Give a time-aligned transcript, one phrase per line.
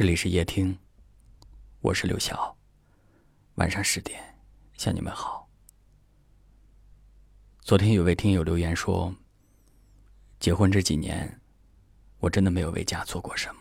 [0.00, 0.74] 这里是夜听，
[1.82, 2.56] 我是刘晓。
[3.56, 4.18] 晚上十点
[4.72, 5.46] 向你们好。
[7.60, 9.14] 昨天有位听友留言说
[10.40, 11.38] ：“结婚这几年，
[12.18, 13.60] 我真的没有为家做过什么。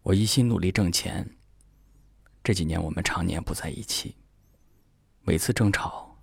[0.00, 1.28] 我一心努力挣钱。
[2.42, 4.16] 这几年我们常年不在一起，
[5.24, 6.16] 每次争吵，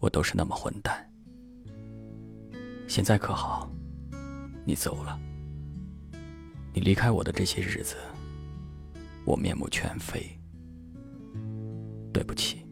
[0.00, 1.08] 我都是那么混蛋。
[2.88, 3.70] 现在可好，
[4.66, 5.16] 你走了，
[6.72, 7.96] 你离开我的这些日子。”
[9.24, 10.38] 我面目全非，
[12.12, 12.64] 对不起。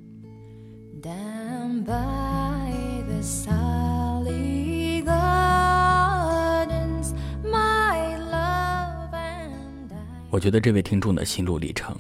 [10.31, 11.97] 我觉得这位听众的心路历程，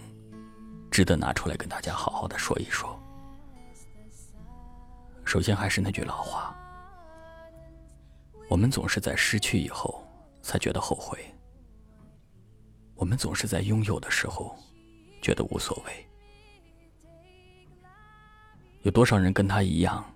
[0.90, 2.98] 值得拿出来跟大家好好的说一说。
[5.24, 6.54] 首先还是那句老话，
[8.48, 10.06] 我们总是在失去以后
[10.42, 11.18] 才觉得后悔。
[13.02, 14.56] 我们总是在拥有的时候，
[15.20, 16.06] 觉得无所谓。
[18.82, 20.08] 有多少人跟他一样，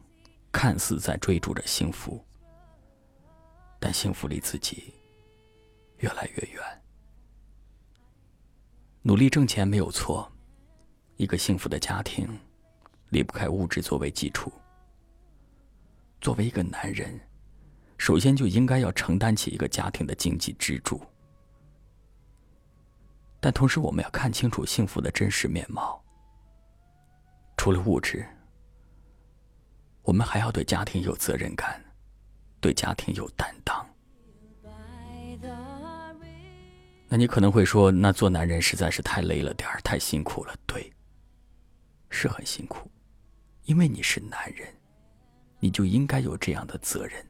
[0.52, 2.24] 看似在追逐着幸福，
[3.80, 4.94] 但幸福离自己
[5.98, 6.62] 越来越远。
[9.02, 10.30] 努力挣钱没有错，
[11.16, 12.38] 一个幸福的家庭
[13.08, 14.52] 离不开物质作为基础。
[16.20, 17.18] 作为一个男人，
[17.98, 21.02] 首先就应该要承担起一个家庭的经济支柱。
[23.46, 26.02] 但同时，我们要看清楚幸福的真实面貌。
[27.56, 28.26] 除了物质，
[30.02, 31.80] 我们还要对家庭有责任感，
[32.60, 33.86] 对家庭有担当。
[37.06, 40.52] 那你可能会说，那做男人实在是太累了点儿，太辛苦了。
[40.66, 40.92] 对，
[42.10, 42.90] 是很辛苦，
[43.66, 44.66] 因为你是男人，
[45.60, 47.24] 你就应该有这样的责任，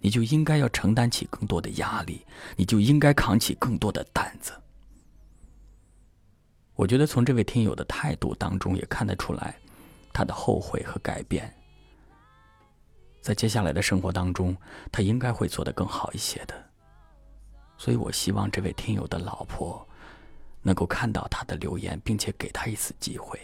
[0.00, 2.24] 你就应该要承担起更多的压力，
[2.56, 4.54] 你就应该扛起更多的担子。
[6.78, 9.58] 我觉得从这位听友的态度当中也看得出来，
[10.12, 11.52] 他的后悔和改变。
[13.20, 14.56] 在接下来的生活当中，
[14.92, 16.54] 他应该会做得更好一些的。
[17.76, 19.84] 所以我希望这位听友的老婆
[20.62, 23.36] 能够看到他的留言，并且给他一次机会。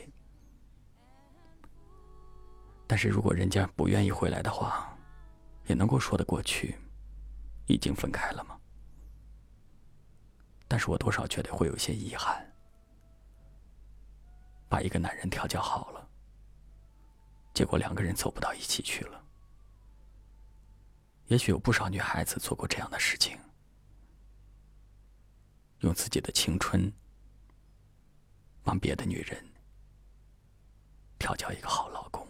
[2.87, 4.97] 但是如果人家不愿意回来的话，
[5.67, 6.77] 也能够说得过去，
[7.67, 8.57] 已经分开了吗？
[10.69, 12.49] 但是我多少觉得会有些遗憾。
[14.75, 16.09] 把一个男人调教好了，
[17.55, 19.25] 结果两个人走不到一起去了。
[21.29, 23.39] 也许有不少女孩子做过这样的事情，
[25.79, 26.93] 用自己的青春
[28.65, 29.47] 帮别的女人
[31.21, 32.27] 调教一个好老公。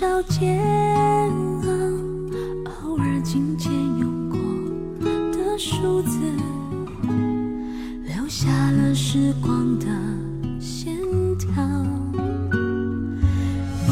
[0.00, 0.58] 少煎
[1.62, 1.68] 熬，
[2.86, 4.38] 偶尔紧牵用过
[5.30, 6.18] 的数字，
[8.06, 9.84] 留下了时光的
[10.58, 10.96] 线
[11.36, 11.62] 条。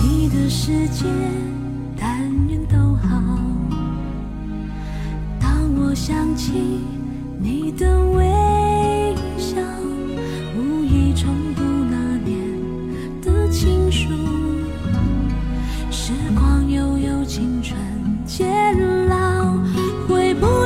[0.03, 1.05] 你的世界，
[2.01, 3.39] 但愿都好。
[5.39, 6.81] 当我想起
[7.39, 8.38] 你的微。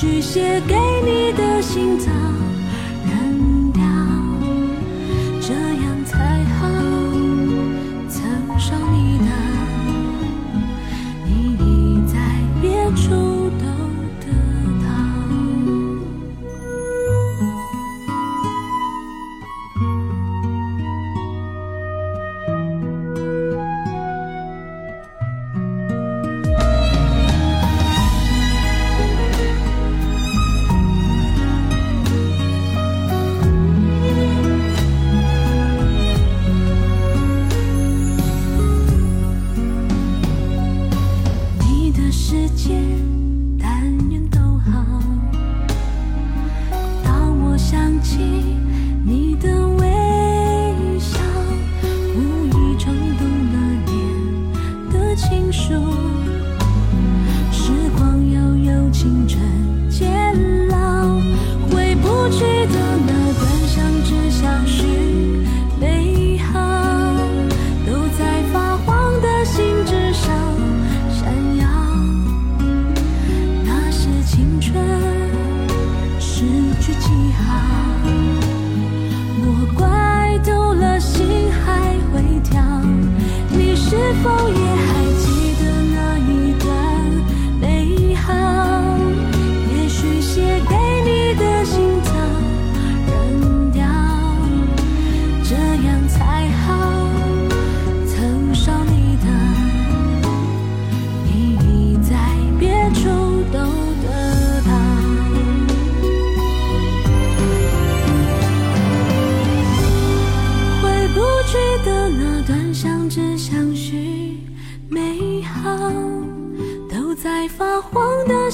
[0.00, 0.74] 许写给
[1.04, 2.29] 你的心脏。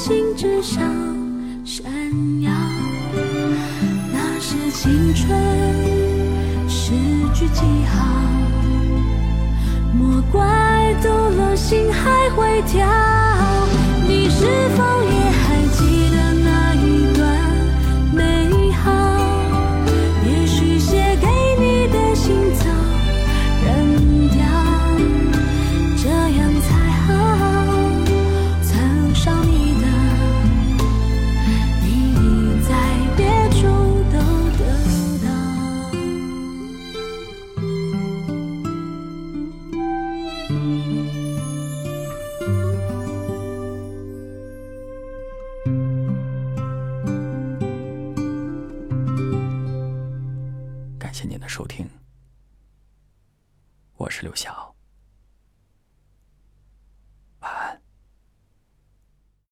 [0.06, 0.84] 心之上
[1.64, 1.84] 闪
[2.40, 2.48] 耀。
[4.12, 5.28] 那是青春
[6.68, 6.92] 诗
[7.34, 8.06] 句记号。
[9.92, 12.86] 莫怪度了心还会跳。
[14.06, 14.44] 你是
[14.76, 15.35] 否也
[51.28, 51.90] 您的收听，
[53.96, 54.75] 我是刘晓。